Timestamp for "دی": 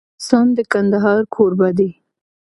1.77-1.89